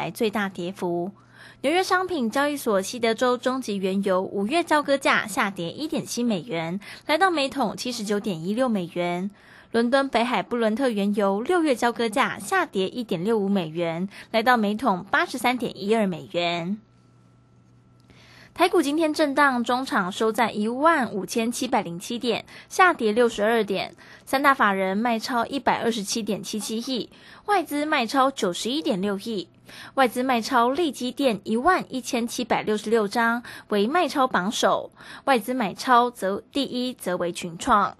[0.00, 1.12] 来最大跌幅。
[1.60, 9.30] 纽约商品交易所西德州中级原油五月交割价下跌一点七美元，来到每桶七十九点一六美元。
[9.72, 16.78] 伦敦北海布伦特原油六月交割价下跌一点六五美元，来到每桶八十三点一二美元。
[18.54, 23.94] 台股今天震荡，中场收在一万五千七百零七点，下跌六十二点。
[24.24, 27.10] 三大法人卖超一百二十七点七七亿，
[27.46, 29.48] 外资卖超九十一点六亿。
[29.94, 34.90] 外资卖超利基电一万一千七百六十六张，为卖超榜首。
[35.24, 37.96] 外资买超则第一则为群创。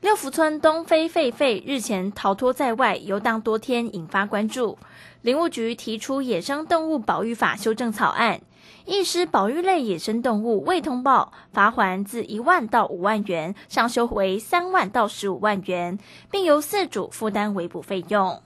[0.00, 4.78] 六福村东非狒狒日前逃脱在外游荡多天，引发关注。
[5.22, 8.40] 林务局提出《野生动物保育法》修正草案，
[8.84, 15.98] 一失保育类野生动物未通报，罚款自一万到五万元，上修为三万到十五万元，
[16.30, 18.40] 并由饲主负担围捕费用。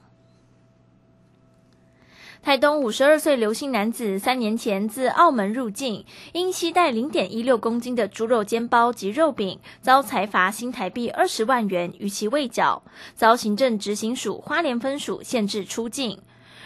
[2.42, 12.82] 台东五十二岁刘姓男子三年前自澳门入境，因携带零点一六公斤的猪肉煎包及肉饼，遭裁罚新台币二十万元，逾期未缴，
[13.15, 16.18] 遭行政执行署花莲分署限制出境。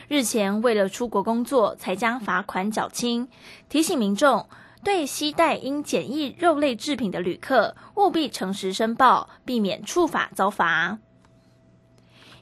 [0.07, 3.29] 日前为了出国工作，才将罚款缴清。
[3.69, 4.47] 提醒民众，
[4.85, 10.99] 对携带因检疫肉类制品的旅客，务必诚实申报，避免触法遭罚。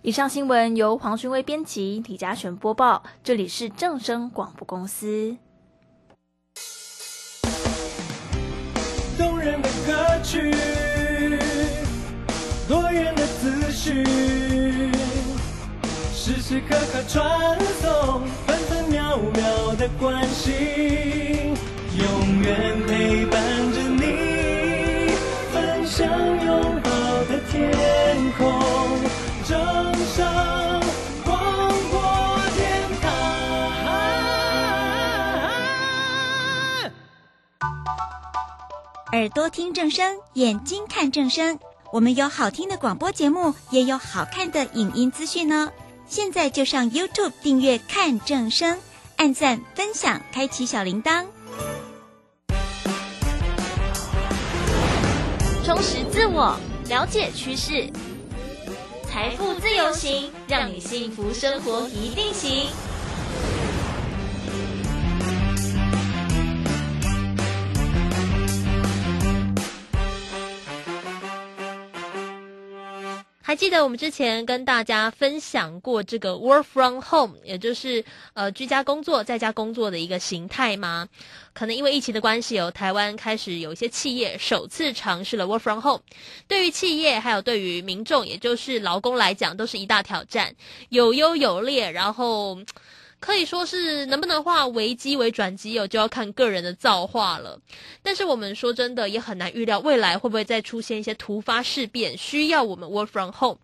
[0.04, 3.04] 以上新闻由黄勋威编辑，李嘉璇播报。
[3.22, 5.36] 这里是正声广播公司。
[9.16, 10.50] 动人的歌曲，
[12.68, 14.04] 多元的资讯，
[16.12, 21.54] 时时刻刻传送，分分秒秒的关心，
[21.96, 23.40] 永远陪伴
[39.12, 41.58] 耳朵听正声，眼睛看正声。
[41.92, 45.70] 我们有好听的广播节目，也有好看的影音资讯呢。
[46.06, 48.78] 现在就上 YouTube 订阅看正声，
[49.16, 51.26] 按赞分享，开启小铃铛，
[55.62, 56.56] 充实自我，
[56.88, 57.90] 了解趋势。
[59.06, 62.66] 财富自由行，让你幸福生活一定行。
[73.52, 78.02] 还记得我们之前跟大家分享过这个 work from home，也就是
[78.32, 81.06] 呃居家工作、在家工作的一个形态吗？
[81.52, 86.00] 可能因为疫情的关系，有台湾开始有一些企业首次尝试了 work from home。
[86.48, 90.54] 对于企业还有对于民众，也就是劳工来讲，都是一大挑战，
[90.88, 92.58] 有优有劣，然后。
[93.22, 97.56] 可以说是能不能化危机为转机哦，就要看个人的造化了。
[98.02, 103.58] 但是我们说真的，也很难预料未来会不会再出现一些突发事变，需要我们 work from home。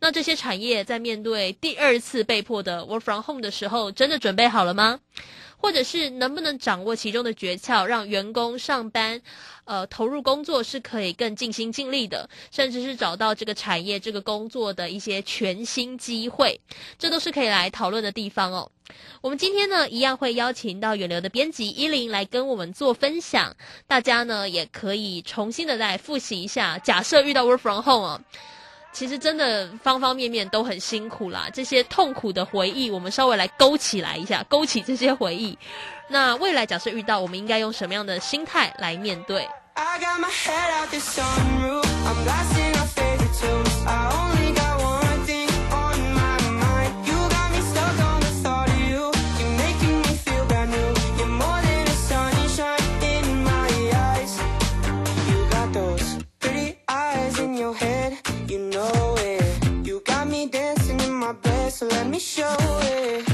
[0.00, 4.98] 那这些产业在面对第二次被迫的 work from home 的时候，真的准备好了吗？
[5.56, 9.20] 或者是能不能掌握其中的诀窍，让员工上班，
[9.64, 16.60] 呃，投入工作是可以更尽心尽力的，甚至是找到这个产业这个工作的一些全新机会，
[16.98, 18.70] 这都是可以来讨论的地方哦。
[19.22, 26.78] 我们今天呢，一样会邀请到远流的编辑依林来跟我们做分享，大家呢也可以重新的再复习一下。
[26.78, 28.20] 假设遇到 work from home 哦。
[28.94, 35.58] 其实真的方方面面都很辛苦啦，这些痛苦的回忆，我们稍微来勾起来一下，勾起这些回忆。
[36.06, 39.48] 那未来假设遇到，我们应该用什么样的心态来面对？
[61.84, 63.33] so let me show it.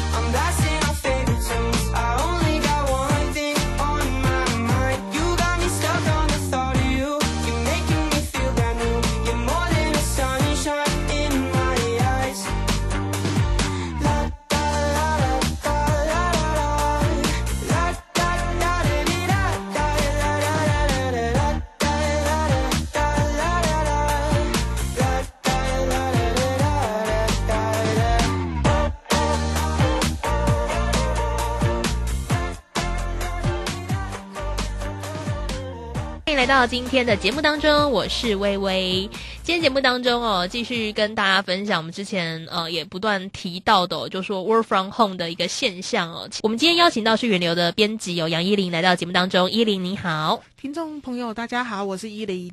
[36.41, 39.07] 来到今天的节目当中，我是微微。
[39.43, 46.29] 今天节目当中哦，继续跟大家分享我们之前呃也不断提到的、哦，就说 work from home 的一个现象哦。
[46.43, 50.43] 我们今天邀请到是源流的编辑有杨依林来到节目当中，依林你好。
[50.61, 52.51] 听众朋友，大家好，我是依林。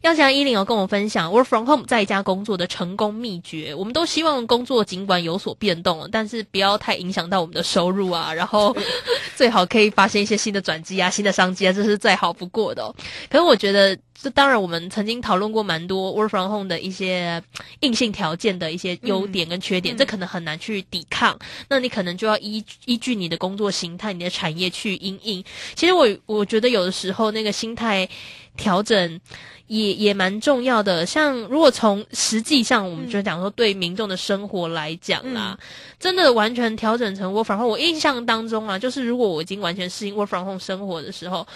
[0.00, 3.74] 要想依林有跟我分享 work from home 在家工作的成功秘诀。
[3.74, 8.32] 我们都希望工作尽管有所变动，但是不要太影响到我们的收入啊。
[8.32, 8.74] 然后
[9.36, 12.94] 最好可以发现一些新的转机啊、新的商机啊，这是再好不过的、哦。
[13.28, 17.42] 可是我觉得，这当然我们曾经讨论过蛮多 work from home 的一些
[17.80, 21.38] 硬性条件的一些优点跟缺点，这可能很难去抵抗。
[21.68, 25.44] 那你可能就要依依据你的工作形态、你的产业去因应。
[25.74, 28.08] 其实我我觉得有的时候那个心态
[28.56, 29.20] 调整
[29.66, 31.06] 也也蛮重要的。
[31.06, 35.58] 像如果从实际上，我们就讲说对民众的生活来讲啦，
[35.98, 37.72] 真的完全调整成 work from home。
[37.72, 41.46] 我印象当中啊，就是如果我已经完全适应 work from home 生活的时候，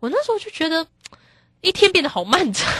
[0.00, 0.86] 我那时候就觉得
[1.60, 2.72] 一天变得好漫长。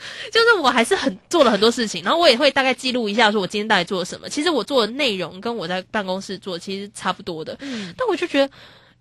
[0.32, 4.28] 就是我还是很做了很多事情，然后我也会大概记录一下，说我今天到底做了什么。
[4.28, 7.56] 其实我做的内容跟我在办公室做其实差不多的，
[7.96, 8.52] 但我就觉得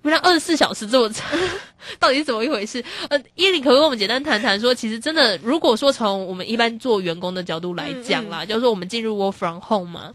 [0.04, 1.28] 原来二十四小时这么长，
[2.00, 2.84] 到底是怎么一回事？
[3.10, 10.14] 呃，依林可不可以跟我们简单谈谈说，其实真的，如果说从我们一般做员工的角度来讲啦，就是说我们进入 work from home 嘛，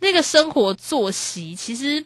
[0.00, 2.04] 那个生活作息，其实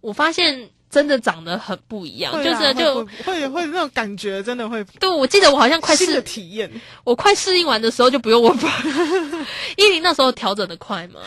[0.00, 0.68] 我发现。
[0.92, 6.70] 真的长得很不一样，啊就是就会会会那种感觉，真的会对，我记得我好像快新的适体验。
[7.02, 8.84] 我快适应完的时候就不用我吧。
[9.78, 11.20] 依林那时候调整的快吗？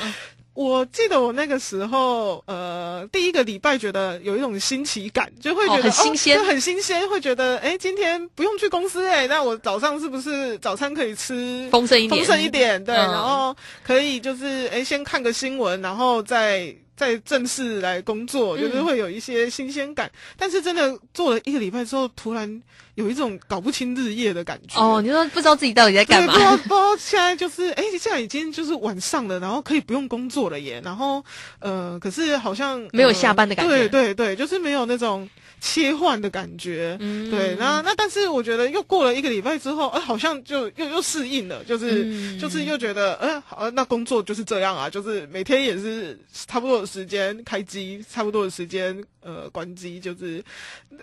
[0.54, 12.82] 我记得我那个时候，呃，第一个礼拜觉得有一种新奇感，就会觉哦得、很新鲜就很新鲜，会觉得，哎，今天不用去公司，哎，那我早上是不是早餐可以吃丰盛一点，丰盛一点？
[12.86, 13.54] 对，嗯然后
[13.84, 16.76] 可以就是，哎，先看个新闻，然后再。
[16.96, 22.62] 再正式来工作，就是嗯会有一些新鲜感，但是真的做了一个礼拜之后，突然
[22.96, 24.80] 有一种搞不清日夜的感觉。
[24.80, 26.46] 哦，你说不知道自己到底在干对，嘛不知？
[26.46, 30.82] 道不知道现在就是，哎，现在已经就是晚上了，然后可以不用工作了耶。
[30.86, 31.24] 然后，
[31.60, 35.30] 呃，可是好像没有呃下班的感觉对对对，就是没有那种
[35.66, 36.96] 切换的感觉。
[37.00, 50.44] 嗯对，那那但是我觉得又过了一个礼拜之后，呃，好像就又又适应了，就是、嗯就是又觉得，呃，好，呃那工作就是这样啊，就是每天也是差不多的时间开机，差不多的时间呃关机，就是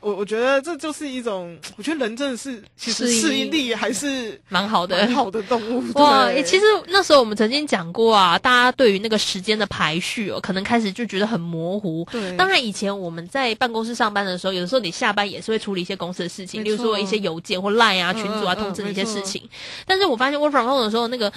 [0.01, 5.13] 我我觉得这就是一种，我觉得人真的是其实适应力还是蛮好的蛮。
[5.13, 5.83] 好的动物。
[5.95, 12.07] 哇，其实那时候我们曾经讲过啊，大家对于那个时间的排序哦，可能开始就觉得很模糊。
[12.11, 19.49] 对，当然，以前我们在办公室上班的时候，有的时候你下班也是会处理一些公司的事情，没例如说一些邮件或 Line 啊、嗯群组啊、嗯通知的一些事情。
[19.87, 21.33] 但是我发现 work from home 的时候，那个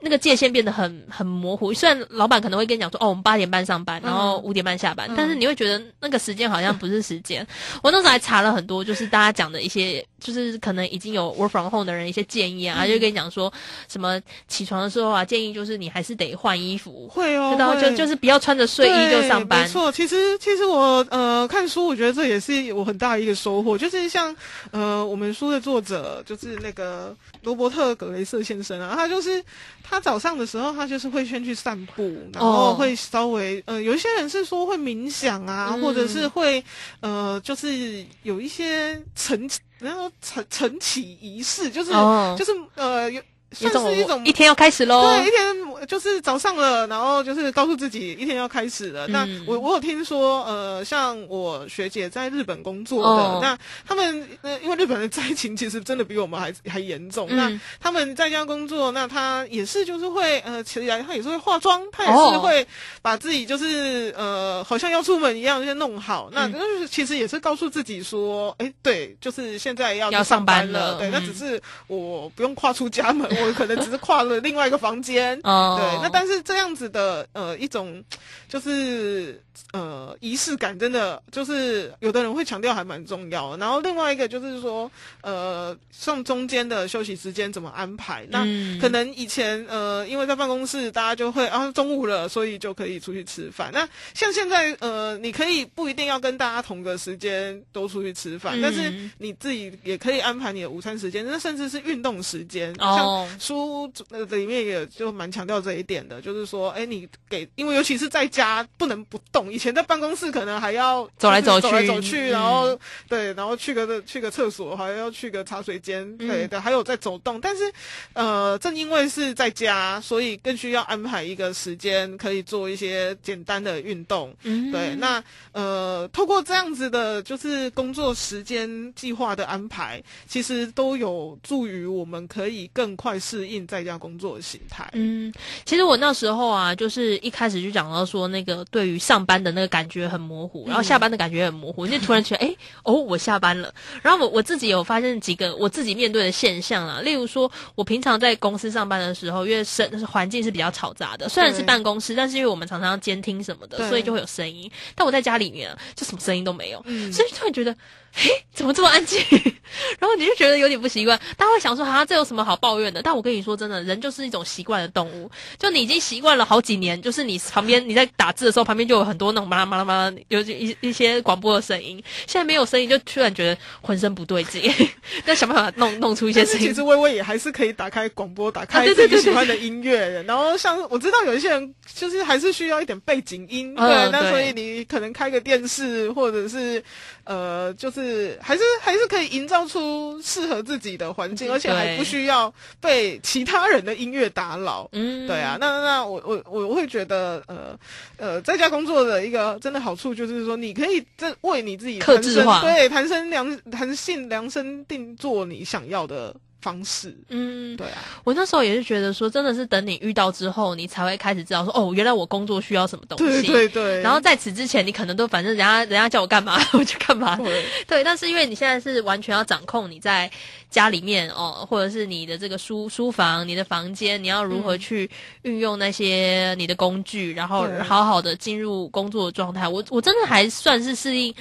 [0.00, 1.72] 那个界限变得很很模糊。
[1.72, 7.46] 虽然老板可能会跟你讲说，哦，我们八点半上班，然后五点半下班，嗯但是你会觉得那个时间好像不是时间。
[7.82, 13.52] 我那时候还查了很多，就是大家讲的一些，就是可能已经有 work from home 的人一些建议啊，他就跟你讲说
[13.88, 19.62] 什么起床的时候啊，建议就是你还是得换衣服，会哦，就就是不要穿着睡衣就上班。
[19.62, 19.68] 没。
[19.68, 24.34] 错，其实其实我呃看书，我觉得这也是我很大的一个收获，就是像
[24.70, 29.42] 呃我们书的作者就是那个罗伯特·格雷瑟先生啊，他就是
[29.82, 35.82] 他早上的时候，他就是会先去散步，然后会稍微呃有一些人是说会冥想啊，嗯。
[35.82, 36.64] 或者是会
[37.00, 42.34] 呃就是有一些晨然后晨晨起仪式，就是、哦。
[42.38, 43.22] 就是呃有有
[43.58, 45.02] 算是一种一天要开始喽。
[45.16, 49.06] 对，一天就是早上了，然后就是告诉自己一天要开始了。
[49.08, 57.26] 那嗯我我有听说，呃，像我学姐在日本工作的，哦那他们呃，因为日本的灾情其实真的比我们还 还严重。
[57.30, 62.66] 嗯那他们在家工作，那他也是就是会呃起来，他也是会化妆，他也是哦会
[63.02, 66.28] 把自己就是呃好像要出门一样先弄好。
[66.32, 70.92] 那嗯就是其实也是告诉自己说，哎，对，就是现在要要上上班了。
[70.92, 75.38] 了对，那嗯只是我不用跨出家门，我 可能只是跨了另外一个房间。
[75.42, 78.02] 哦哦，对，那但是这样子的呃一种
[78.48, 79.40] 就是
[79.72, 83.56] 呃仪式感，真的就是有的人会强调还蛮重要的。
[83.58, 84.90] 然后另外一个就是说
[85.22, 93.70] 呃像中间的休息时间怎么安排，那嗯可能以前呃因为在办公室大家就会啊中午了，所以就可以出去吃饭。
[93.72, 112.78] 那像现在呃你可以不一定要跟大家同个时间都出去吃饭，嗯但是你自己也可以安排你的午餐时间，那甚至是运动时间，哦像书呃里面也就蛮强调这一点的，就是说，哎，你给，因为尤其是在家不能不动，以前在办公室可能还要走来走去走来走去，嗯然后
[113.08, 117.40] 对，然后去个去个厕所，还要去个茶水间，嗯对的，还有在走动。
[117.40, 117.72] 但是，
[118.12, 124.34] 呃，正因为是在家，所以更需要安排一个时间，可以做一些简单的运动。
[124.42, 134.88] 嗯对，那呃，透过这样子的，就是工作时间计划的安排，其实都有助于我们可以更快适应在家工作的形态。
[134.92, 135.32] 嗯，
[135.64, 143.72] 其实我那时候啊，就是一开始就讲到说，那个对于上班的那个感觉很模糊，然后下班的感觉很模糊， 你就突然觉得，哎、哦，我下班了。
[144.02, 154.70] 然后我我自己有发现几个我自己面对的现象啊，例如说，我平常在公司上班的时候，因为声环境是比较嘈杂的，虽然是办公室，但是因为我们常常要监听什么的，所以就会有声音。
[154.94, 157.74] 但我在家里面、啊、就什么声音都没有，嗯所以突然觉得，
[158.12, 159.20] 嘿，怎么这么安静？
[159.98, 161.18] 然后你就觉得有点不习惯。
[161.36, 163.02] 大家会想说，啊，这有什么好抱怨的？
[163.06, 165.30] 但我跟你说，真的，人就是一种习惯的动物。
[165.60, 172.02] 就你已经习惯了好几年，就是你旁边你在打字的时候，旁边就有很多那种嘛啦嘛啦嘛啦，有一一些广播的声音。
[172.26, 174.68] 现在没有声音，就突然觉得浑身不对劲，
[175.24, 176.82] 那想办法弄弄出一些声音其实。
[176.82, 180.20] 微微也还是可以打开广播，打开自己喜欢的音乐。
[180.22, 186.82] 然后像我知道有一些人就是还是需要一点背景音，嗯对，那所以你可能开个电视，或者是
[187.26, 194.88] 呃，就是还是还是可以营造出适合自己的环境，而且还不需要被其他人的音乐打扰。
[194.92, 195.26] 嗯。
[195.26, 197.78] 对啊，那那那我我我会觉得，呃
[198.16, 202.60] 呃，在家工作的一个真的好处就是说，你可以这为你自己克制化。
[202.60, 206.34] 对，谈生量弹性量身定做你想要的
[206.66, 207.16] 方式。
[207.28, 213.46] 嗯，对啊，我那时候也是觉得说，真的是等你遇到之后，你才会开始知道说，哦，原来我工作需要什么东西。
[213.46, 217.36] 对对，然后在此之前，你可能都反正人家 人家叫我干嘛我就干嘛。
[217.36, 220.28] 对对，但是因为你现在是完全要掌控你在
[220.68, 225.08] 家里面哦，或者是你的这个书书房、你的房间，你要如何去
[225.42, 229.68] 运用那些你的工具，然后好好的进入工作的状态。
[229.68, 231.32] 我我真的还算是适应。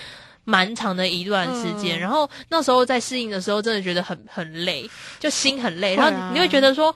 [0.46, 6.96] 蛮长的一段时间，嗯然后那时候在适应的时候，真的觉得很很累，就心很累，然后你会觉得说，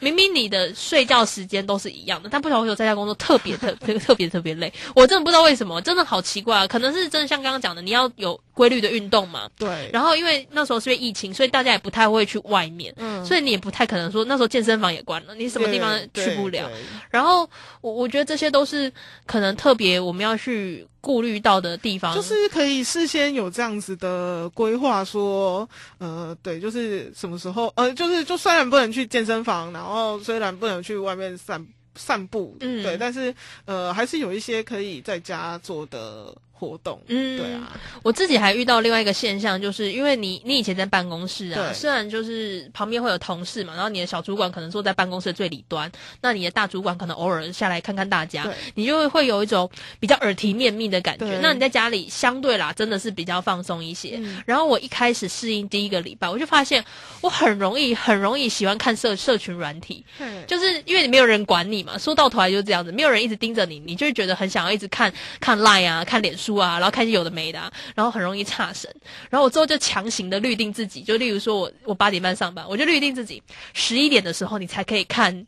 [0.00, 6.66] 明明你的睡觉时间都是一样的，但不晓得为什么在家工作特别特特特别特别累， 我真的不知道为什么，真的好奇怪啊！
[6.66, 9.48] 可能是真的像刚刚讲的，你要有规律的运动嘛。
[9.56, 16.68] 对，然后因为那时候是因为疫情，所以大家也不太会去外面，嗯所以你也不太可能说那时候健身房也关了，你什么地方去不了。
[17.10, 17.48] 然后
[17.80, 18.92] 我我觉得这些都是
[19.26, 31.64] 可能特别我们要去顾虑到的地方，就是可以事先有这样子的规划，说，呃，对，就是什么时候，呃，就是就虽然不能去健身房，然后虽然不能去外面散
[31.94, 32.82] 散步，嗯。
[32.82, 37.72] 对，但是呃，还是有一些可以在家做的活动，嗯对啊，
[38.02, 41.74] 我自己还遇到另外一个现象，就是因为你你以前在办公室啊，对。
[41.74, 51.38] 虽然就是旁边会有同事嘛，然后你的小主管可能坐在办公室的最里端，那你的大主管可能偶尔下来看看大家，你就会会有一种比较耳提面命的感觉。
[51.40, 54.18] 那你在家里相对啦，真的是比较放松一些。
[54.20, 54.42] 嗯。
[54.44, 56.84] 然后我一开始适应第一个礼拜，我就发现
[57.20, 60.26] 我很容易很容易喜欢看社社群软体，嘿。
[60.46, 68.88] 就是因为你没有人管你嘛，说到头来就是这样子，没有人一直盯着你，你就会觉得很想要一直看看 Line 啊，看脸书啊，然后看一些有的没的、啊，然后很容易差神。
[69.30, 73.42] 然后我之后就强行的律定自己，就例如说我我八点半上班，我就律定自己
[73.74, 75.46] 十一点的时候你才可以看，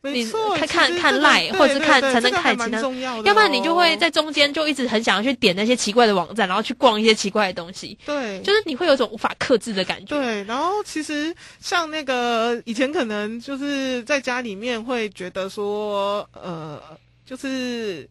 [0.00, 10.16] 没错，看看看对或者是看才能看其他重要不然你就会在中间就一直很想要去点那些奇怪的网站，然后去逛一些奇怪的东西，对，就是你会有一种无法克制的感觉。
[10.16, 16.80] 对，然后其实像那个以前可能就是在家里面会觉得说，呃，
[17.26, 18.08] 就是。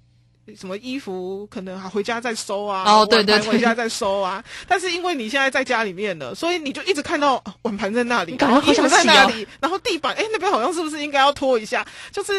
[0.56, 2.84] 什么衣服可能还回家再收啊？
[2.86, 4.44] 哦对对对回家再收啊。
[4.68, 11.86] 但是因为你现在在家里面了，所以你就一直看到啊碗盘在那里，你感觉好衣服想洗哦在那里，然后地板，哎，那边好像是不是应该要拖一下？
[12.12, 12.34] 就是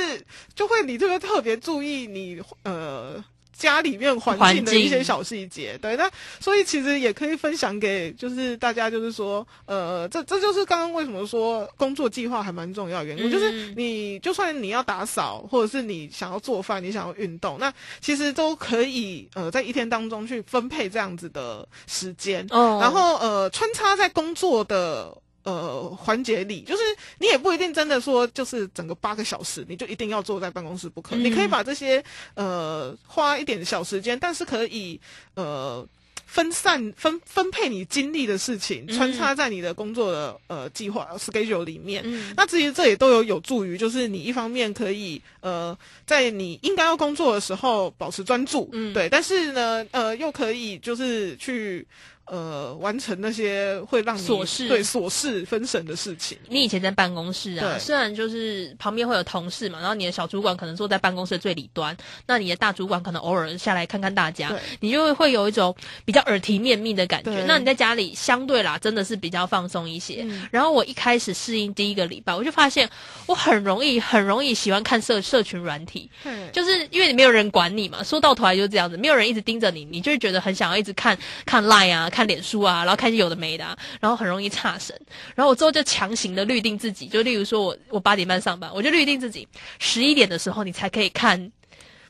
[0.55, 3.23] 就会你就会特别注意你呃。
[3.59, 13.31] 家里面环境的一些小细节，对，那所以其实也可以分享给就是大家，就是说，呃，这这就是刚刚为什么说工作计划还蛮重要的原因，嗯。
[13.31, 22.79] 就是你就算你要打扫，或者是你想要做饭，你想要运动，那其实都可以呃在一天当中去分配这样子的时间，哦。
[22.81, 25.13] 然后呃穿插在工作的
[25.45, 26.83] 呃环节里，就是
[27.19, 32.03] 你也不一定真的说就是整个八个小时你就一定要坐在办公室不可，嗯你可以把这些
[32.35, 35.01] 呃花一点小时间，但是可以
[35.35, 35.87] 呃。
[36.31, 42.03] 分散分分配你精力的事情，嗯穿插在你的工作的呃计划 schedule 里面。
[42.05, 51.87] 嗯那其实这也都有有助于，就是你一方面可以呃，在你应该要工作的时候保持专注，嗯对，但是呢，呃，又可以就是去
[52.31, 56.37] 呃完成那些会让你琐事对琐事分神的事情。
[56.49, 67.45] 你以前在办公室啊，虽然就是旁边会有同事嘛，然后你的小主管可能坐在办公室的最里端，那你的大主管可能偶尔下来看看大家，你就会会有一种比较耳提面命的感觉。
[67.47, 70.23] 那你在家里相对啦，真的是比较放松一些。
[70.23, 72.89] 嗯然后我一开始适应第一个礼拜，我就发现
[73.27, 84.93] 我很容易很容易喜欢看社社群软体，对就是因为你没有人管你嘛，说到头来就是这样子，没有人一直盯着你，你就会觉得很想要一直看看 Line 啊，看脸书啊，然后看一些有的没的、啊，然后很容易差神。
[85.37, 89.47] 然后我之后就强行的律定自己，就例如说我我八点半上班，我就律定自己
[89.79, 91.41] 十一点的时候你才可以看，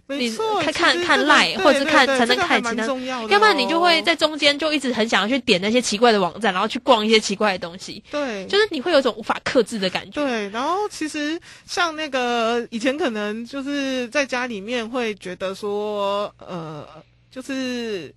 [0.07, 10.25] 你，看看看这个 Line，对或者是看才能看其他重要不然你就会在中间就一直很想要去点那些奇怪的网站，然后去逛一些奇怪的东西，对，就是你会有一种无法克制的感觉。
[10.25, 16.89] 对，然后其实像那个以前可能就是在家里面会觉得说，呃，
[17.31, 18.15] 就是。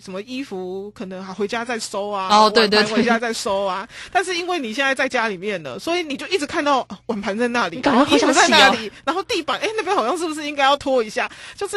[0.00, 2.28] 什么衣服可能还回家再收啊？
[2.30, 3.88] 哦对对回家再收啊。
[4.12, 11.30] 但是因为你现在在家里面了，所以你就一直看到呃碗盘在那里，感觉好衣服在想洗哦那里，然后地板，哎，那边好像是不是应该要拖一下？
[11.56, 11.76] 就是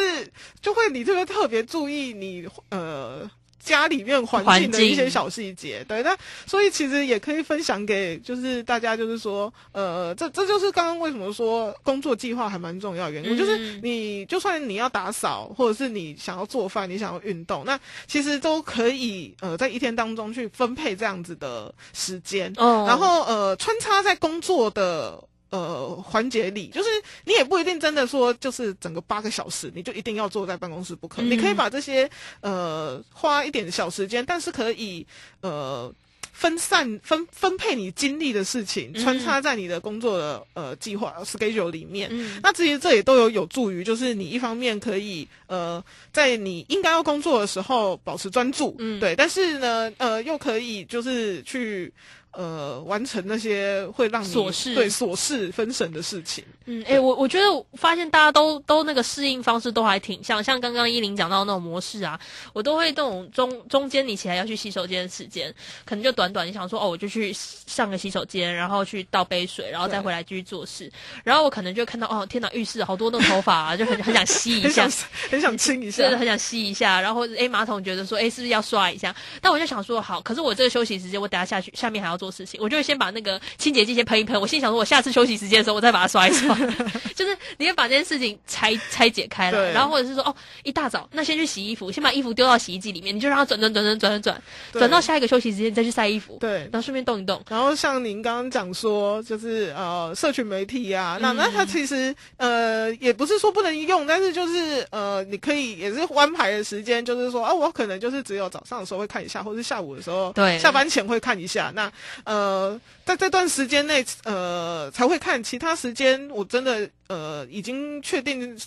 [0.61, 5.83] 就会你这个特别注意你呃家里面环境的一些小细节。
[5.87, 25.23] 对，那所以其实也可以分享给就是大家，就是说，呃，这这就是刚刚为什么说工作计划还蛮重要的原因，嗯就是你就算你要打扫，或者是你想要做饭，你想要运动，那其实都可以呃在一天当中去分配这样子的时间，哦然后呃穿插在工作的。
[25.49, 26.89] 呃，环节里，就是
[27.25, 31.29] 你也不一定真的说，就是整个八个小时你就一定要坐在办公室不可，嗯。
[31.31, 32.09] 你可以把这些
[32.41, 35.05] 呃花一点小时间，但是可以
[35.41, 35.91] 呃
[36.31, 42.09] 分散分分配你精力的事情，嗯穿插在你的工作的呃计划 schedule 里面。
[42.11, 42.39] 嗯。
[42.43, 45.83] 那其实这也都有有助于，就是你一方面可以呃，
[46.13, 48.99] 在你应该要工作的时候保持专注，嗯。
[48.99, 51.91] 对，但是呢，呃，又可以就是去
[52.31, 56.43] 呃完成那些会让你琐事对琐事分神的事情。
[56.65, 62.19] 嗯，哎、我我觉得我发现大家都都那个适应方式都还挺像，像刚刚依林讲到那种模式啊，
[62.53, 65.53] 我都会那种中中间你起来要去洗手间的时间，
[65.85, 70.91] 可能就短短，你想说哦，我就去上个洗手间，然后去倒杯水，然后再回来继续做事，
[71.23, 74.83] 然后我可能就看到哦，天哪，浴室好多那种头发啊，就很很想吸一下
[75.29, 75.49] 很想。
[75.59, 79.13] 亲一下真，的很想吸一下，然后或者诶马桶觉得说哎是不是要刷一下？
[79.41, 84.39] 但我就想说好，可是我这个休息时间我等下下去下面还要做事情，我就会先把那个清洁剂先喷一喷。
[84.39, 86.55] 我心想说我下次休息时间的时候我再把它刷一刷，
[87.15, 94.41] 就是你会把这件事情拆拆解开了，对然后或者是说哦一大早那先去洗衣服，先把衣服丢到洗衣机里面，你就让它转转转转转转转
[94.79, 96.73] 转到下一个休息时间再去晒衣服，对然。
[96.73, 97.41] 后顺便动一动。
[97.49, 111.69] 然后像您刚刚讲说，就是呃，社群媒体啊，那那它其实呃也不是说不能用，但是就是呃，你可以也是安排的时间，就是说啊，我可能就是只有早上的时候会看一下，或是下午的时候，对下班前会看一下。
[111.75, 111.91] 那
[112.23, 118.57] 呃，在这段时间内呃才会看，其他时间我真的呃已经确定。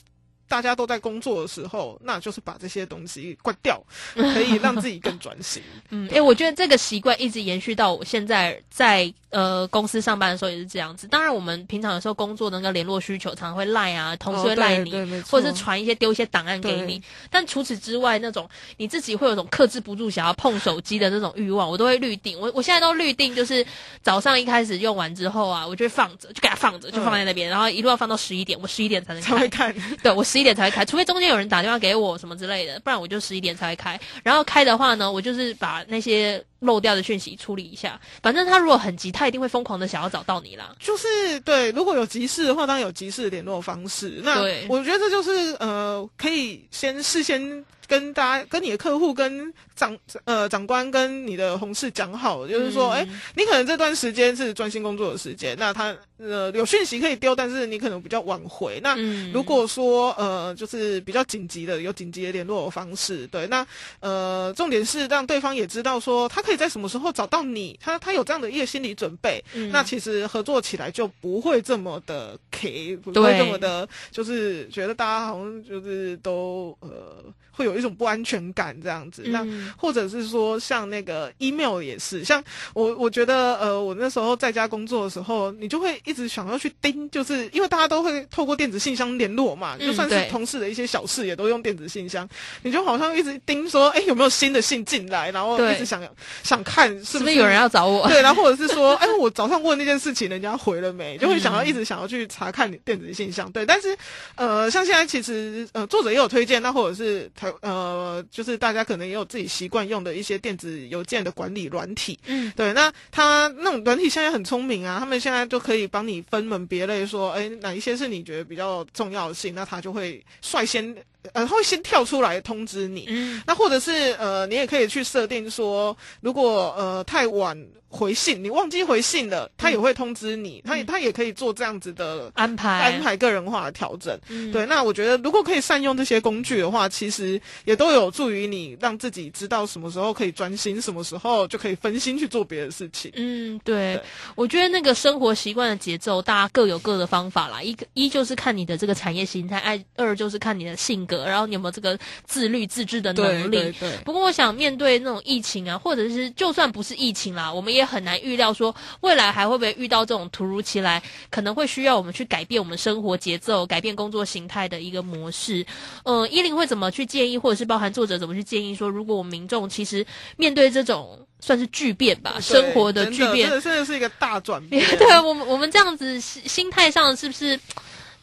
[0.53, 3.83] 大家都在工作的时候，那就是把这些东西关掉，
[4.15, 5.63] 可以让自己更专心。
[5.89, 11.07] 嗯，诶，我觉得这个习惯一直延续到我现在在呃公司上班的时候也是这样子。
[11.07, 17.03] 当然，我们平常有时候工作的那个联络需求，常常会赖啊，同事会赖你，或者是传一些丢一些档案给你。
[17.31, 22.39] 但除此之外，那种你自己会有种克制不住想要碰手机的那种欲望，我都会预定。
[22.39, 23.65] 我我现在都预定，就是
[24.03, 29.33] 早上一开始用完之后啊，我就会放着，就给它放着，就放在那边，然后一路要放到十一点，我十一点才能开。
[29.33, 29.75] 才会看。
[30.03, 33.99] 对我十一点才开，除非中间有人打电话给我什么之类的，不然我就十一点才会开。
[34.23, 38.01] 然后开的话呢，我就是把那些漏掉的讯息处理一下。
[38.23, 40.75] 反正他如果很急，他一定会疯狂的想要找到你啦。
[40.81, 44.21] 就是对，如果有急事的话，当然有急事的联络方式。
[44.25, 58.81] 那我觉得这就是呃，可以先事先跟大家、跟你的客户、跟长呃长官、跟你的同事讲好，就是说，哎、嗯你可能这段时间是专心工作的时间，那他呃有讯息可以丢，但是你可能比较晚回。
[58.83, 63.67] 那嗯如果说呃，就是比较紧急的，有紧急的联络方式，对，那
[64.01, 69.71] 呃，重点是让对方也知道说，他可以在什么时候找到你，他他有这样的一个心理准备，嗯。
[69.71, 79.23] 那其实合作起来就不会这么的 K，不会这么的，就是觉得大家好像就是都呃会有一种不安全感这样子。
[79.27, 79.73] 那嗯。
[79.77, 82.43] 或者是说像那个 email 也是，像
[82.75, 92.29] 我我觉得呃我那时候在家工作的时候，你就会一直想要去盯，就是因为大家都会透过电子信箱联络嘛，嗯就算是同事的一些小事也都用电子信箱，
[92.63, 96.03] 你就好像一直盯说，哎有没有新的信进来，然后一直想
[96.43, 98.07] 想看是不是不是有人要找我？
[98.09, 101.17] 对，然后或者是说，哎，我早上问那件事情，人家回了没？
[101.23, 103.51] 就会想要一直想要去查看你电子信箱。
[103.53, 103.97] 对，但是
[104.35, 112.19] 呃，像现在其实呃，作者也有推荐，那或者是他呃，就是大家可能也有自己习惯用的一些电子邮件的管理软体。
[112.27, 120.95] 嗯，对，那它那种软体现在很聪明啊，他们现在就可以帮你分门别类，说，哎，哪一些是你觉得比较重要性，那它就会率先
[121.33, 123.07] 呃，它会先跳出来通知你。
[123.09, 127.57] 嗯那或者是呃，你也可以去设定说，如果呃太晚
[127.93, 134.19] 回信，你忘记回信了，他也会通知你，他也他也可以做这样子的安排安排个人化的调整。
[134.29, 143.13] 嗯对，那我觉得如果可以善用这些工具的话，其实也都有助于你让自己知道什么时候可以专心，什么时候就可以分心去做别的事情。
[143.15, 144.03] 嗯，对对，
[144.35, 147.61] 我觉得那个生活习惯的节奏，大家各有各的方法啦。
[147.63, 153.57] 一个一就是看你的这个产业形态，爱二就是看你的性格，然后你有没有这个自律自制的能力。
[153.59, 165.65] 对对不过，我想面对那种疫情啊，或者是就算不是疫情啦，我们也很难预料说未来还会不会遇到这种突如其来，可能会需要我们去改变我们生活节奏、改变工作形态的一个模式。
[166.05, 170.05] 嗯，依林会怎么去建议，或者是包含作者怎么去建议说，如果我们民众其实
[170.37, 174.85] 面对这种算是巨变吧，生活的巨变真，的真的是一个大转变。
[174.97, 177.59] 对啊，我们我们这样子心心态上是不是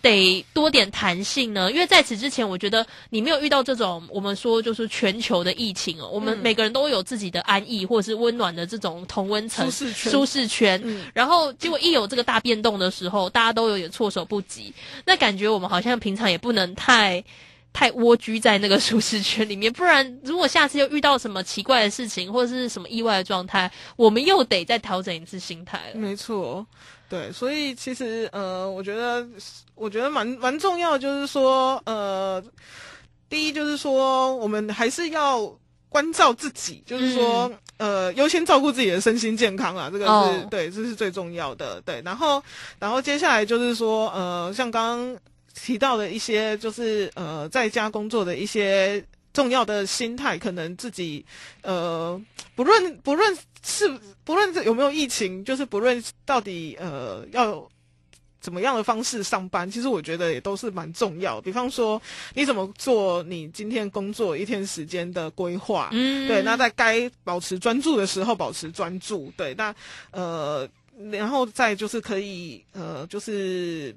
[0.02, 1.72] 得多点弹性呢？
[1.72, 9.72] 因为在此之前，我觉得你没有遇到这种我们说就是全球的疫情哦，我们嗯每个人都有自己的安逸或者是温暖的这种同温层舒。
[9.72, 14.74] 适圈，舒适圈，嗯然后结果一有这个大变动的时候，大家都有点措手不及。
[15.06, 17.24] 那感觉我们好像平常也不能太
[17.74, 26.00] 太蜗居在那个舒适圈里面，不然如果下次又遇到什么奇怪的事情或者是什么意外的状态，我们又得再调整一次心态了。
[26.00, 26.66] 没错，
[27.10, 29.28] 对，所以其实呃，我觉得
[29.74, 32.44] 我觉得蛮蛮重要的，就是说呃，
[33.28, 35.52] 第一就是说我们还是要
[35.90, 41.82] 关照自己，就是说、呃，优先照顾自己的身心健康啊，这个是、哦对，这是最重要的。
[41.82, 42.42] 对，然后
[42.78, 45.18] 然后接下来就是说呃，像刚刚
[45.56, 49.04] 提到的一些，就是呃，在家工作的一些。
[49.34, 51.26] 重要的心态，可能自己，
[51.62, 52.20] 呃，
[52.56, 53.88] 不论不论是
[54.24, 57.70] 不论是有没有疫情，就是不论到底呃要
[58.42, 61.40] 怎么样的方式上班，其实我觉得也都是蛮重要。
[61.42, 62.02] 比方说，
[62.34, 69.74] 你怎么做你今天工作一天时间的规划，嗯对，那在该保持专注的时候保持专注，对，那
[70.12, 70.68] 呃，
[71.12, 73.96] 然后再就是可以呃，就是。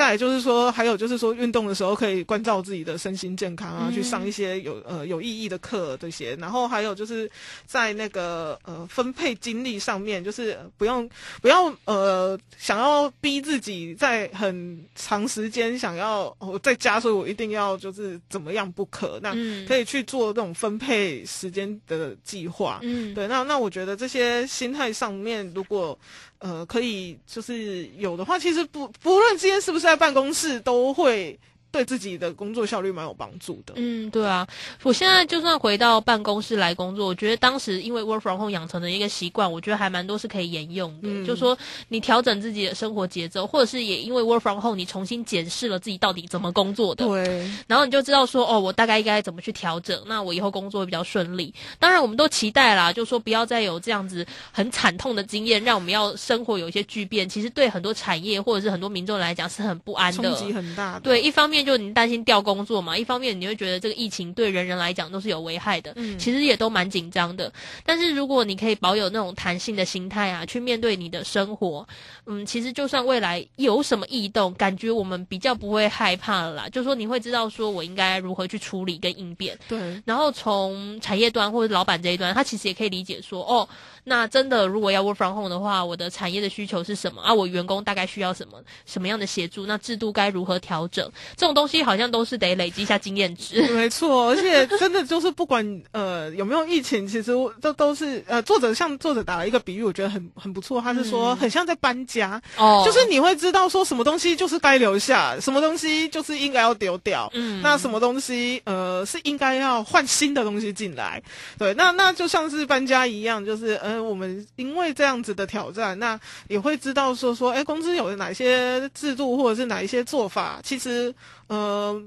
[0.00, 6.34] 再来就是说，还有就是说，运动的时候可以关照自己的身心健康啊，嗯去上一些有呃有意义的课这些。
[6.36, 7.30] 然后还有就是
[7.66, 11.06] 在那个呃分配精力上面，就是不用
[11.42, 19.20] 不要呃想要逼自己在很长时间想要我在家，所以我一定要就是怎么样不可。
[19.22, 22.78] 那嗯可以去做这种分配时间的计划。
[22.80, 25.98] 嗯，对，那那我觉得这些心态上面，如果
[26.40, 31.38] 呃可以就是有的话，其实不不论今天是不是在办公室，都会
[31.70, 33.74] 对自己的工作效率蛮有帮助的。
[33.76, 34.46] 嗯，对啊，
[34.82, 41.08] 我现在就算回到办公室来工作，我觉得当时因为 work from home 养成的一个习惯，我觉得还蛮多是可以沿用的。
[41.08, 41.56] 嗯就说
[41.88, 51.54] 你调整自己的生活节奏，或者是也因为 work from home，你重新检视了自己到底怎么工作的，对，然后你就知道说，哦，我大概应该怎么去调整，那我以后工作会比较顺利。
[51.78, 57.28] 当然，我们都期待啦，就说不要再有这样子很惨痛的经验，让我们要生活有一些巨变。
[57.28, 61.00] 其实对很多产业或者是很多民众来讲是很不安的，冲击很大的。
[61.00, 67.52] 对，一方面就你担心掉工作嘛，一方面你会觉得这个疫情对人人来讲都是有危害的，嗯其实也都蛮紧张的。
[67.84, 71.86] 但是如果你可以保有那种弹性的心态啊，去面对你的生活，
[72.26, 76.68] 嗯，其实就算未来有什么异动，感觉我们比较不会害怕了啦。
[76.68, 79.58] 就说你会知道说我应该如何去处理跟应变。
[79.68, 83.68] 对，然后从产业端或者老板这一端，他其实也可以理解说，哦，
[84.04, 87.32] 那真的如果要 work from home 的话，我的产业的需求是什么啊？
[87.32, 89.66] 我员工大概需要什么什么样的协助？
[89.66, 91.10] 那制度该如何调整？
[91.36, 93.60] 这种东西好像都是得累积一下经验值。
[93.72, 100.80] 没错，而且真的就是不管 呃有没有疫情，其实我这都是呃作者像作者打了一个比喻，我觉得很很不错。
[100.80, 107.30] 他是说嗯很像在搬家，哦就是你会知道说什么东西就是该留下，什么东西就是应该要丢掉。
[107.34, 111.22] 嗯那什么东西呃是应该要换新的东西进来？
[111.58, 121.14] 对，那那就像是搬家一样，就是呃那我们因为这样子的挑战，那也会知道说说，哎，公司有哪些制度或者是哪一些做法，其实
[121.48, 122.02] 呃。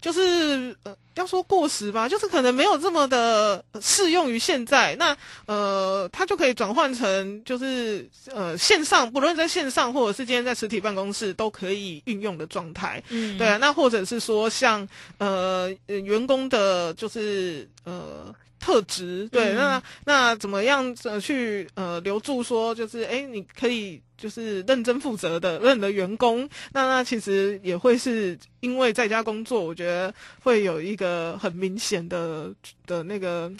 [0.00, 4.94] 就是呃，要说过时吧，就是可能没有这么的适用于现在。
[4.96, 5.16] 那
[5.46, 13.02] 呃，它就可以转换成就是呃线上，不论在线上或者是今天在实体办公室都可以运用的状态。
[13.08, 13.56] 嗯，对啊。
[13.56, 18.34] 那或者是说像呃员工的，就是呃。
[18.64, 19.28] 特质。
[19.30, 32.50] 对，那那怎么样呃去呃留住说就是哎你可以就是认真负责的认的员工，那那其实也会是因为在家工作，我觉得会有一个很明显的
[32.86, 33.52] 的那个，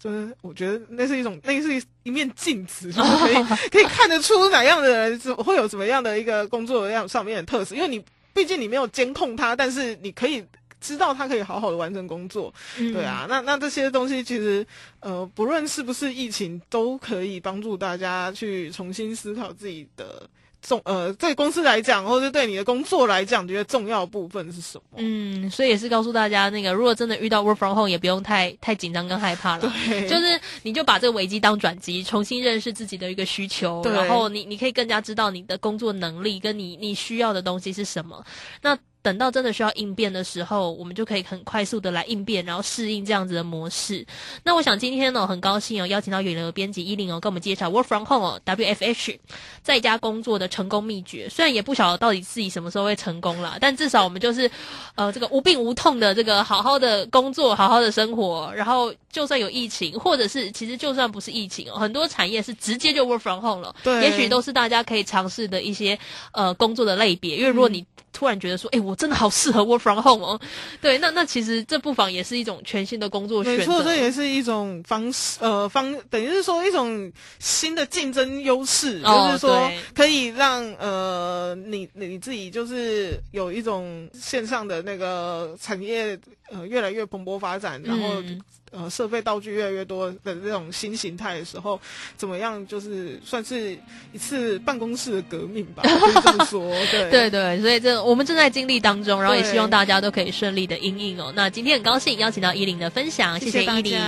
[0.00, 3.34] 就是我觉得那是一种那是一面镜子，就 是可以
[3.70, 8.02] 可以看得出哪样的人是会有什么样的一个工作样上面的特色，因为你
[8.34, 10.44] 毕竟你没有监控他，但是你可以。
[10.80, 14.66] 知道他可以好好的完成工作，对啊，那那这些东西其实，
[15.00, 20.28] 呃，不论是不是疫情，都可以帮助大家去重新思考自己的
[20.62, 24.84] 重，呃，对公司来讲，或者对你的工作来讲，觉得重要部分是什么？
[24.96, 38.24] 嗯，所以也是告诉大家，那个如果真的遇到 work from home，也不用太太紧张跟害怕了，对，就是你就把这个危机当转机，重新认识自己的一个需求，然后你你可以更加知道你的工作能力跟你你需要的东西是什么，
[38.62, 38.78] 那。
[39.02, 44.06] 等到真的需要应变的时候，我们就可以很快速的来应变，然后适应这样子的模式。
[44.44, 49.18] 那我想今天呢，很高兴哦，邀请到远流的编辑依琳哦，跟我们介绍 Work from Home 哦，WFH
[49.62, 51.28] 在家工作的成功秘诀。
[51.30, 54.50] 虽然也不晓得到底自己什么时候会成功啦，但至少我们就是
[54.94, 58.52] 呃这个无病无痛的这个好好的工作，好好的生活。
[58.54, 63.74] 然后就算有疫情，或者是其实就算不是疫情哦，很多产业是直接就 Work from Home 了。
[63.82, 65.98] 对，也许都是大家可以尝试的一些
[66.32, 67.36] 呃工作的类别。
[67.36, 70.40] 因为如果你突然觉得说，哎，我真的好适合 work from home 哦。
[70.80, 73.58] 对，那那其实这不妨也是一种全新的工作选择。
[73.58, 86.18] 没错，这也是一种方式，呃，方等于是说一种新的竞争优势，就是说可以让呃你你自己就是有一种线上的那个产业
[86.50, 88.22] 呃越来越蓬勃发展，然后。
[88.72, 91.80] 呃，设备道具越来越多的这种新形态的时候，
[92.16, 92.64] 怎么样？
[92.68, 93.76] 就是算是
[94.12, 96.70] 一次办公室的革命吧，可以这么说。
[96.92, 101.32] 对 对对，所以这我们正在经历当中，然后也希望大家都可以顺利的应应哦。
[101.34, 103.98] 那今天很高兴邀请到依林的分享，谢谢依林。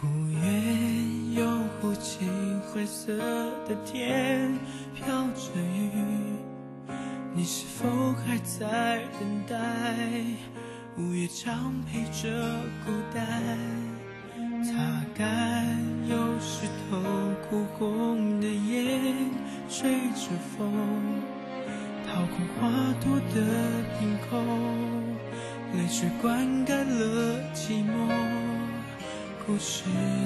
[0.00, 1.46] 忽远又
[1.80, 2.28] 忽近，
[2.72, 4.58] 灰色的天
[4.96, 5.90] 飘着雨，
[7.36, 9.56] 你是否还在等待？
[10.98, 12.28] 午夜常陪着
[12.84, 13.91] 孤单。
[14.64, 14.70] 擦
[15.16, 15.66] 干
[16.08, 16.96] 有湿透
[17.48, 19.14] 哭红的眼，
[19.68, 20.72] 吹着风，
[22.06, 22.70] 掏空花
[23.00, 23.42] 朵的
[23.98, 24.38] 瓶口，
[25.74, 28.08] 泪水灌溉了寂寞。
[29.44, 29.82] 故事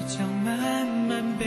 [0.07, 1.45] 将慢慢被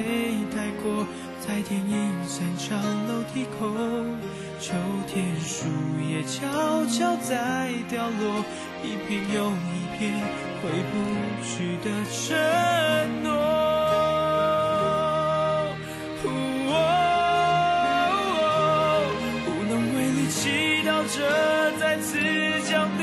[0.52, 1.06] 带过，
[1.38, 2.76] 在电影散场
[3.06, 3.70] 楼梯口，
[4.58, 4.74] 秋
[5.06, 5.66] 天树
[6.10, 8.44] 叶悄悄在掉落，
[8.82, 10.10] 一片又一片。
[10.62, 10.94] 回不
[11.44, 12.32] 去的承
[13.22, 13.28] 诺，
[19.46, 20.40] 无能为力，祈
[20.86, 21.16] 祷着
[21.78, 22.18] 再次
[22.66, 23.02] 将你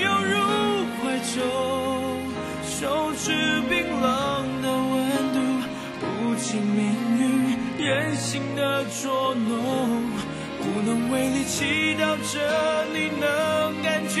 [0.00, 0.34] 拥入
[0.98, 1.00] 怀
[1.32, 1.40] 中，
[2.64, 3.24] 手指
[3.68, 4.10] 冰冷
[4.62, 4.92] 的温
[5.32, 5.38] 度，
[6.00, 6.80] 不经命
[7.20, 7.22] 运
[7.78, 10.10] 任性的捉弄，
[10.60, 14.20] 无能为力，祈祷着你能感觉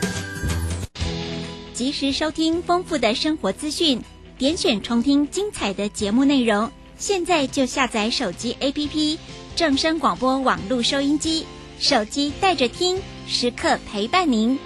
[1.73, 4.01] 及时收听丰富的生活资讯，
[4.37, 6.71] 点选重听精彩的节目内容。
[6.97, 9.17] 现在就下载手机 APP
[9.55, 11.45] 正声广播网络收音机，
[11.79, 14.59] 手机带着听，时刻陪伴您。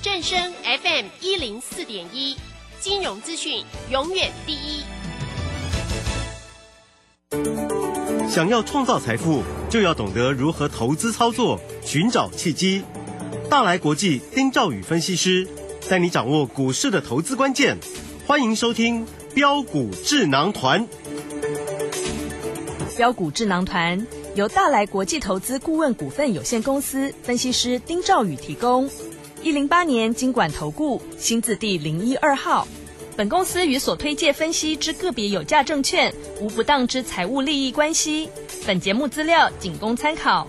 [0.00, 2.36] 正声 FM 一零四点一，
[2.80, 4.82] 金融资讯永远第一。
[8.28, 12.82] 想要创造财富，就要懂得如何投资操作，寻找契机。
[13.50, 15.46] 大来国际丁兆宇分析师
[15.88, 17.76] 带你掌握股市的投资关键。
[18.26, 20.86] 欢迎收听标股智囊团。
[22.96, 28.88] 标股智囊团由大来国际投资顾问股份有限公司分析师丁兆宇提供。
[29.42, 32.66] 一零八年经管投顾新字第零一二号。
[33.14, 38.28] 本公司与所推介分析之个别有价证券无不当之财务利益关系。
[38.66, 40.48] 本节目资料仅供参考，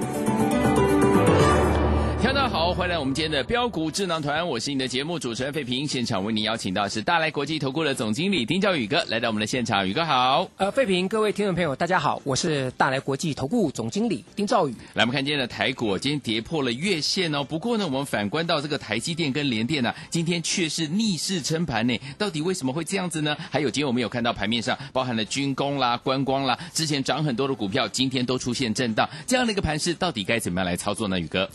[2.73, 5.85] 欢迎来我们今天的标股智囊团，我是你的节目主持人费平。
[5.85, 10.49] 现场为您邀请到是大来国际投顾的总经理丁兆宇哥来到我们的现场，宇哥好。
[10.55, 14.75] 呃，费平，各位听众朋友，大家好，我是大来国际投顾总经理丁兆宇。
[14.93, 17.43] 来，我们看今天的台股，今天跌破了月线哦。
[17.43, 21.99] 不过呢，我们反观到这个台积电跟联电呢、今天却是逆势撑盘呢。
[22.17, 23.35] 到底为什么会这样子呢？
[23.49, 31.19] 还有，今天我们有看到盘面上包含了军工啦、观光啦，之前涨很多的股票，今天都出现震荡，这样的一个盘势，到底该怎么样来操作呢？
[31.19, 31.49] 宇哥？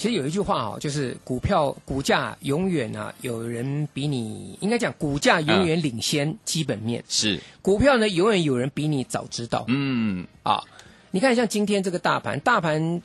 [0.00, 9.66] 其实有一句话哦，就是股票股价永远啊，有人比你应该讲股价永远领先基本面，是股票呢永远有人比你早知道。
[9.68, 10.64] 嗯，啊，
[11.10, 13.02] 你看像今天这个大盘，大盘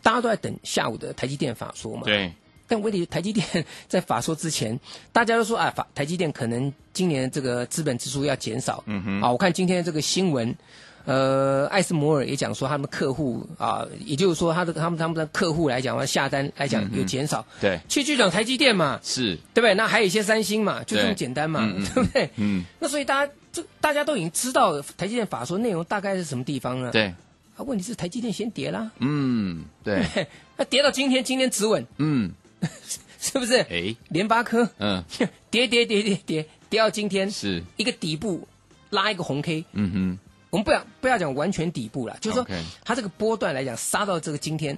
[0.00, 2.04] 大家都在等下午的台积电法说嘛。
[2.06, 2.32] 对。
[2.66, 4.80] 但问题是台积电在法说之前，
[5.12, 8.82] 大家都说啊，法台积电可能今年这个资本支出要减少。
[8.86, 9.20] 嗯哼。
[9.20, 10.56] 啊，我看今天这个新闻。
[11.04, 17.44] 呃，艾斯摩尔也讲说，他们客户啊，也就是说，他的他们他们的客户来讲，话下单来讲有减少。
[17.60, 19.74] 对，去去讲台积电嘛，是对不对？
[19.74, 21.60] 那还有一些三星嘛，就这么简单嘛，
[21.94, 22.30] 对不对？
[22.36, 22.64] 嗯。
[22.78, 26.90] 那所以大家就大家都已经知道台积电法说内容大概是什么地方了。
[26.90, 27.12] 对。
[27.56, 28.90] 啊，问题是台积电先跌啦。
[28.98, 30.06] 嗯，对。
[30.56, 31.84] 那跌到今天，今天止稳。
[31.98, 32.30] 嗯，
[33.18, 33.56] 是不是？
[33.56, 35.02] 哎，联发科，嗯，
[35.50, 38.46] 跌跌跌跌跌跌到今天是一个底部
[38.90, 39.64] 拉一个红 K。
[39.72, 40.18] 嗯哼。
[40.52, 42.46] 我们不要不要讲完全底部了，就是说
[42.84, 44.76] 它这个波段来讲，杀到这个今天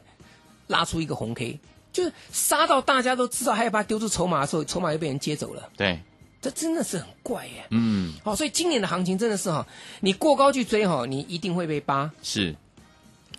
[0.69, 1.59] 拉出一个红 K，
[1.93, 5.69] 就是杀到大家都知道，害怕丢出筹码的时候，筹码又被人接走了。
[5.77, 6.01] 对，
[6.41, 7.67] 这真的是很怪耶。
[7.71, 9.67] 嗯，好，所以今年的行情真的是哈，
[9.99, 12.09] 你过高去追哈，你一定会被扒。
[12.23, 12.55] 是，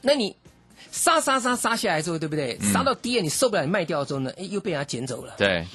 [0.02, 0.36] 那你
[0.92, 2.60] 杀杀杀杀下来之后，对不对？
[2.60, 5.36] 杀到低了，你受不了，你卖掉之后呢，哎，又被人家捡走了。
[5.38, 5.66] 对，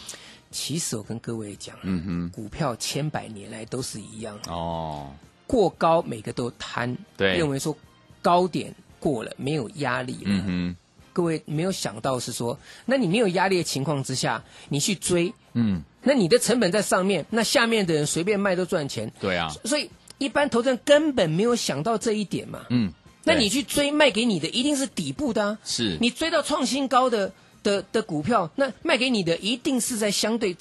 [0.51, 4.39] 其实我跟各位讲，嗯哼，股票千百年来都是一样。
[4.47, 5.11] 哦。
[5.51, 7.77] 过高，每个都贪，对，认为说
[8.23, 10.27] 高点过了没有压力了。
[10.27, 10.77] 嗯哼，
[11.13, 19.11] 各位没有想到是说，那你没有压力的情况之下，你去追，嗯，那你的成本在上面，那下面的人随便卖都赚钱。
[19.19, 22.67] 对啊，所以一般投资人根本没有想到这一点嘛。
[22.69, 22.93] 嗯，
[23.25, 27.33] 那你去追卖给你的一定是底部的、啊，是你追到创新高的
[27.65, 30.57] 的的股票，那卖给你的一定是在相对，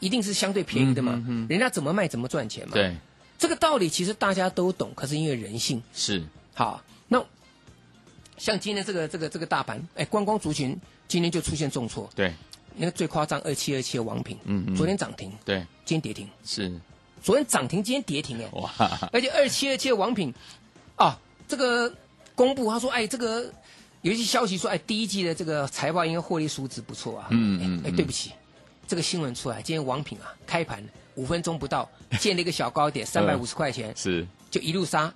[0.00, 1.22] 一定是相对便宜的嘛。
[1.28, 2.72] 嗯、人家怎么卖怎么赚钱嘛。
[2.72, 2.96] 对。
[3.42, 6.22] 这个道理其实大家都懂，可是因为人性是
[6.54, 6.80] 好。
[7.08, 7.26] 那
[8.38, 12.08] 像今天这个这个这个大盘，哎，观光族群今天就出现重挫。
[12.14, 12.32] 对，
[12.76, 16.72] 那个最夸张，二七二七的王品，嗯，昨天涨停，对，今天跌停，是
[17.20, 18.70] 昨天涨停，今天跌停，哎，哇！
[19.12, 20.32] 而且二七二七的王品，
[20.94, 21.92] 啊，这个
[22.36, 23.52] 公布他说，哎，这个
[24.02, 27.26] 有一些消息说，哎，第一季的这个财报应该获利数值不错啊。
[27.30, 28.30] 嗯嗯，哎，对不起，
[28.86, 30.84] 这个新闻出来，今天王品啊，开盘。
[31.14, 35.12] 五分钟不到，建了一个小高点，三百五十块钱， 是就一路杀，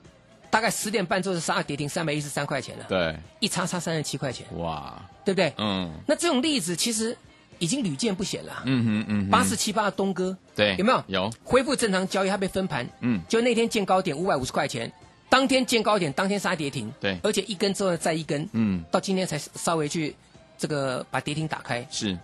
[0.50, 5.52] 大概十点半之后杀到跌停三百一十三块钱了，对，一差差三十七块钱，哇，对不对？
[5.58, 7.16] 嗯，那这种例子其实
[7.58, 11.04] 已经屡见不鲜了，嗯哼嗯，八四七八的东哥，对，有没有？
[11.08, 14.92] 有恢复正常交易，它被分盘，嗯，就那天见高点五百五十块钱，
[15.28, 20.14] 当天见高点，当天杀跌停，对，而且一根之后再一根，嗯，到今天才稍微去
[20.58, 22.16] 这个把跌停打开，是。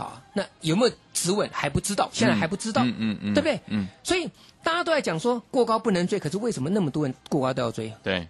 [0.00, 3.60] 啊，那有没有止稳还不知道，现在还不知道，嗯嗯嗯，对不对？
[3.68, 4.28] 嗯，所以
[4.62, 7.92] 大家都在讲说过高不能追，可是为什么那么多人过高都要追？
[8.02, 8.26] 对，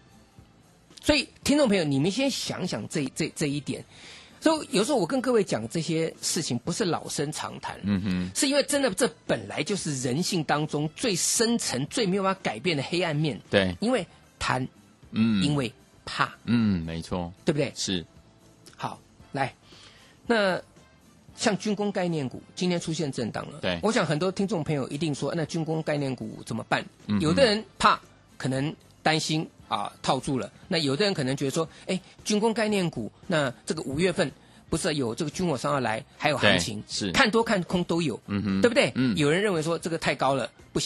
[1.02, 3.84] 所以听众朋友，你们先想想这这这一点。
[4.42, 13.38] 所以有时候我跟各位讲这些事情，不是老生常谈，嗯哼，是因为真的这本来就是人性当中最深层、最没有办法改变的黑暗面。
[13.50, 14.06] 对，因为
[14.38, 14.66] 贪，
[15.10, 15.70] 嗯，因为
[16.06, 17.70] 怕，嗯，没错，对不对？
[17.76, 18.04] 是。
[18.76, 18.98] 好，
[19.32, 19.54] 来，
[20.26, 20.62] 那。
[21.40, 26.84] 像军工概念股今天出现震荡了，对，我想很多听众朋友一定说，那军工概念股怎么办？
[27.06, 27.98] 嗯、有的人怕，
[28.36, 34.30] 可能担心啊套住了；那有的人可能觉得说，哎，军工概念股，那这个五月份
[34.68, 37.10] 不是有这个军火商要来，还有行情，是。
[37.12, 38.92] 看多看空都有，嗯哼，对不对？
[38.94, 40.78] 嗯，有人认为说这个太高了，不行。